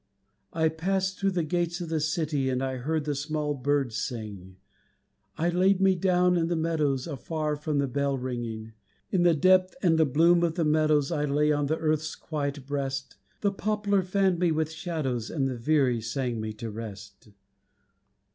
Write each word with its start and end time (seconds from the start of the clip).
I 0.51 0.67
passed 0.69 1.19
through 1.19 1.29
the 1.37 1.43
gates 1.43 1.79
of 1.79 1.89
the 1.89 1.99
city, 1.99 2.49
And 2.49 2.63
I 2.63 2.77
heard 2.77 3.05
the 3.05 3.13
small 3.13 3.53
birds 3.53 3.97
sing, 3.97 4.55
I 5.37 5.49
laid 5.49 5.79
me 5.79 5.93
down 5.93 6.37
in 6.37 6.47
the 6.47 6.55
meadows 6.55 7.05
Afar 7.05 7.55
from 7.55 7.77
the 7.77 7.87
bell 7.87 8.17
ringing. 8.17 8.73
In 9.11 9.21
the 9.21 9.35
depth 9.35 9.75
and 9.83 9.99
the 9.99 10.05
bloom 10.07 10.41
of 10.41 10.55
the 10.55 10.65
meadows 10.65 11.11
I 11.11 11.25
lay 11.25 11.51
on 11.51 11.67
the 11.67 11.77
earth's 11.77 12.15
quiet 12.15 12.65
breast, 12.65 13.17
The 13.41 13.51
poplar 13.51 14.01
fanned 14.01 14.39
me 14.39 14.51
with 14.51 14.71
shadows, 14.71 15.29
And 15.29 15.47
the 15.47 15.55
veery 15.55 16.01
sang 16.01 16.41
me 16.41 16.51
to 16.53 16.71
rest. 16.71 17.27